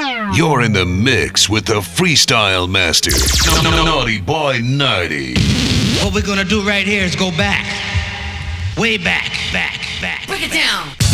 You're 0.00 0.62
in 0.62 0.72
the 0.72 0.86
mix 0.86 1.48
with 1.50 1.66
the 1.66 1.80
freestyle 1.80 2.66
master, 2.68 3.10
Naughty 3.84 4.18
Boy 4.18 4.60
Nighty. 4.62 5.34
What 6.02 6.14
we're 6.14 6.22
gonna 6.22 6.44
do 6.44 6.66
right 6.66 6.86
here 6.86 7.04
is 7.04 7.14
go 7.14 7.30
back, 7.30 7.66
way 8.78 8.96
back, 8.96 9.30
back, 9.52 9.78
back. 10.00 10.26
Break 10.26 10.42
it 10.42 10.52
down. 10.52 11.09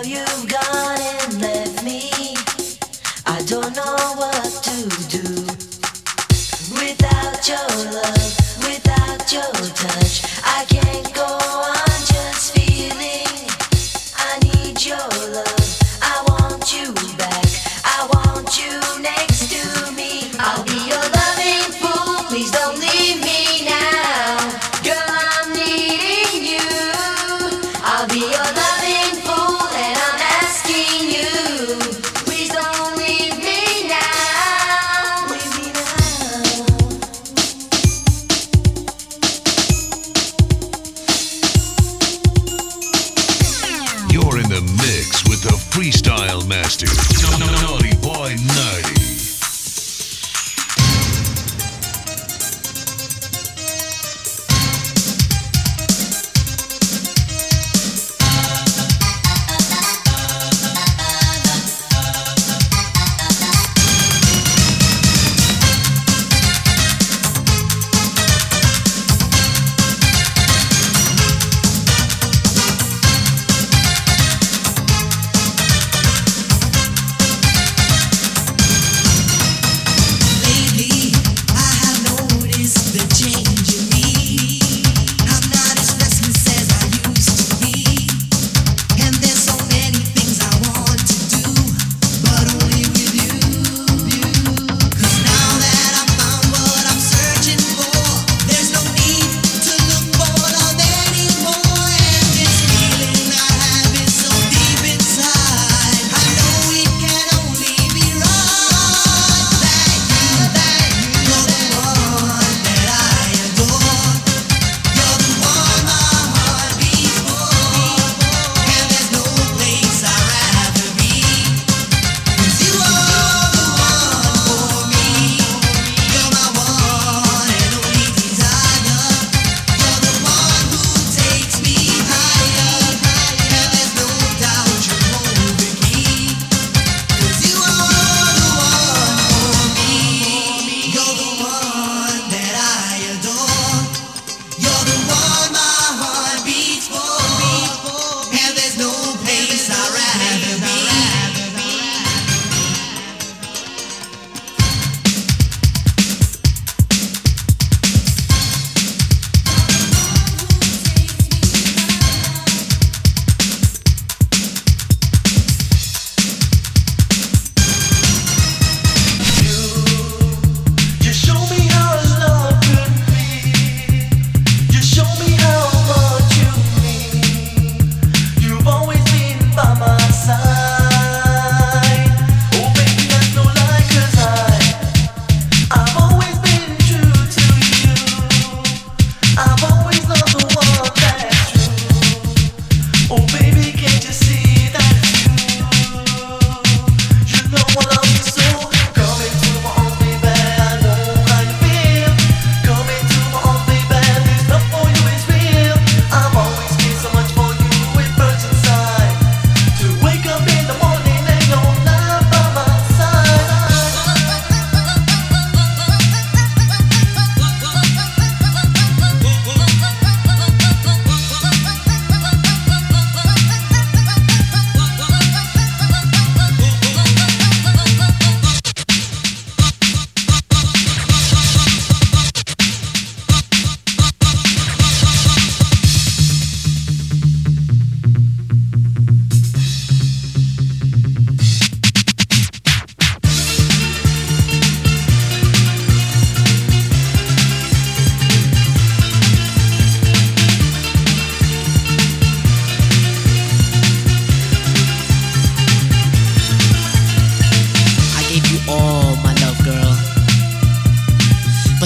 love 0.00 0.06
you've 0.06 0.48
got. 0.48 0.59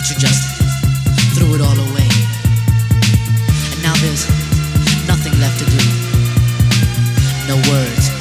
but 0.04 0.10
you 0.10 0.20
just 0.20 0.44
threw 1.32 1.54
it 1.54 1.62
all 1.62 1.78
away. 1.88 2.08
And 3.72 3.80
now 3.80 3.96
there's 4.04 4.28
nothing 5.08 5.32
left 5.40 5.56
to 5.60 5.64
do, 5.64 5.80
no 7.48 7.56
words 7.72 8.12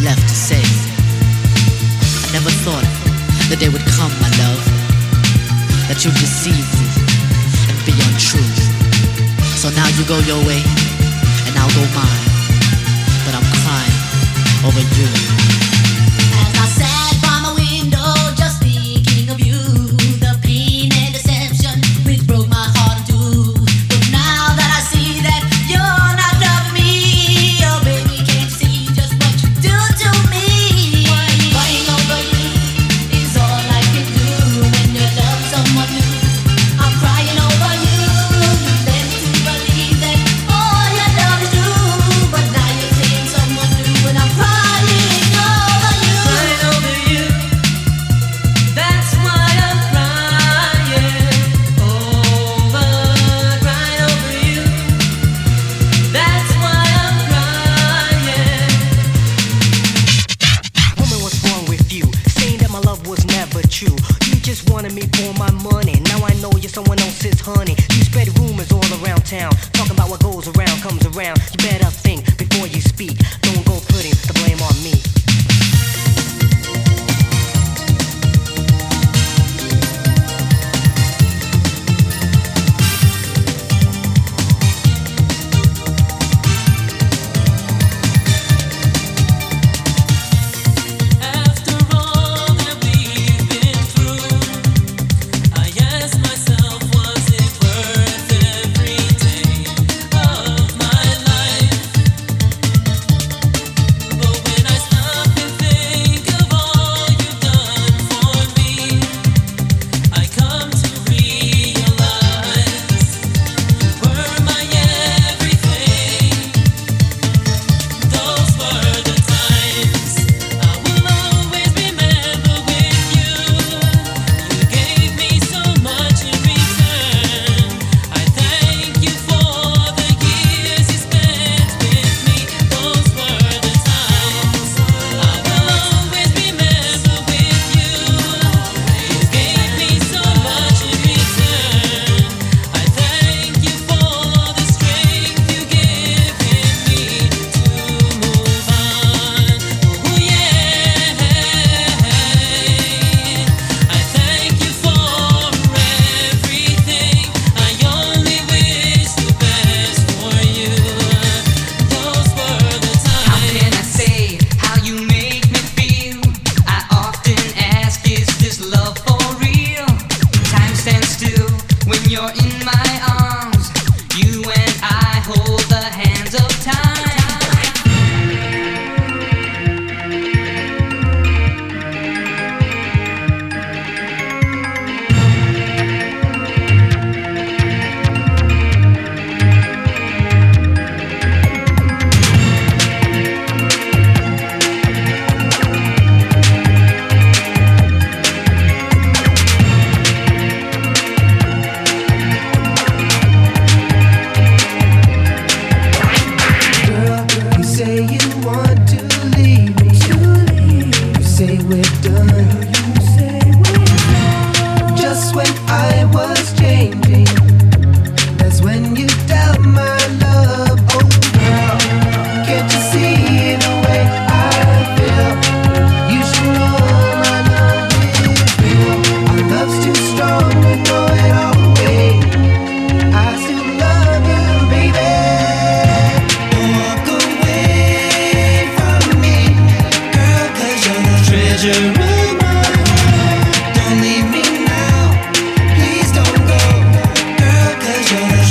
left 0.00 0.24
to 0.24 0.34
say. 0.34 0.64
I 2.24 2.32
never 2.32 2.48
thought 2.64 2.88
the 3.50 3.56
day 3.60 3.68
would 3.68 3.84
come, 3.84 4.08
my 4.16 4.32
love, 4.40 4.64
that 5.92 6.00
you'd 6.00 6.16
deceive 6.16 6.64
me 6.80 6.88
and 7.68 7.76
be 7.84 7.92
untrue. 8.08 8.40
So 9.60 9.68
now 9.76 9.88
you 10.00 10.08
go 10.08 10.16
your 10.24 10.40
way, 10.48 10.64
and 11.44 11.52
I'll 11.60 11.74
go 11.76 11.84
mine, 11.92 12.24
but 13.28 13.36
I'm 13.36 13.44
crying 13.60 14.64
over 14.64 14.80
you. 14.96 15.69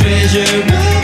treasure 0.09 0.98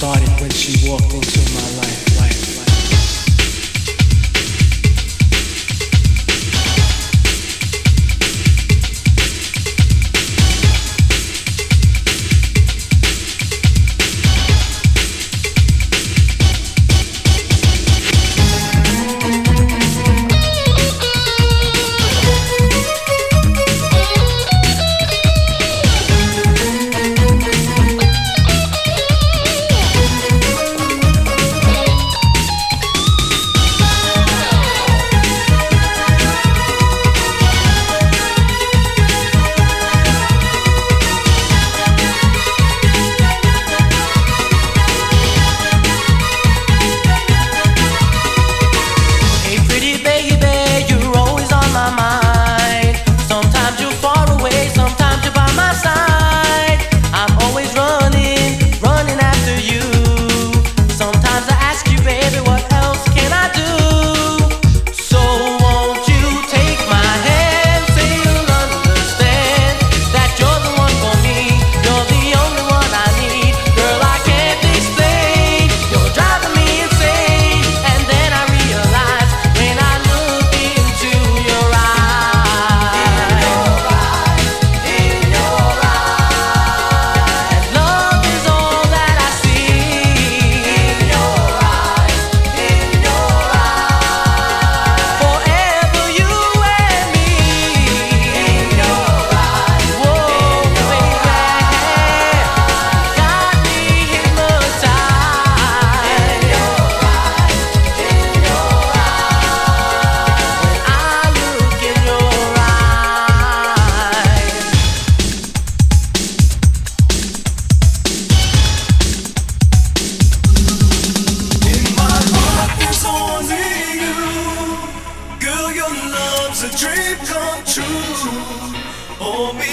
started 0.00 0.40
when 0.40 0.48
she 0.48 0.88
walked 0.88 1.12
into 1.12 1.40
my 1.52 1.60
life, 1.76 1.79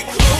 close. 0.03 0.36